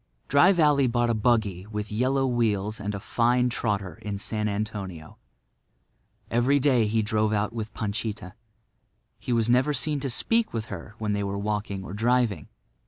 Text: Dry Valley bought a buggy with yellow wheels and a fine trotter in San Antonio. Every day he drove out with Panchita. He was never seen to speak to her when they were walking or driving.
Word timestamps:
Dry 0.29 0.51
Valley 0.51 0.87
bought 0.87 1.11
a 1.11 1.13
buggy 1.13 1.67
with 1.67 1.91
yellow 1.91 2.25
wheels 2.25 2.79
and 2.79 2.95
a 2.95 2.99
fine 2.99 3.49
trotter 3.49 3.99
in 4.01 4.17
San 4.17 4.49
Antonio. 4.49 5.19
Every 6.31 6.59
day 6.59 6.87
he 6.87 7.03
drove 7.03 7.31
out 7.33 7.53
with 7.53 7.71
Panchita. 7.75 8.33
He 9.19 9.31
was 9.31 9.47
never 9.47 9.75
seen 9.75 9.99
to 9.99 10.09
speak 10.09 10.53
to 10.53 10.61
her 10.61 10.95
when 10.97 11.13
they 11.13 11.23
were 11.23 11.37
walking 11.37 11.83
or 11.83 11.93
driving. 11.93 12.47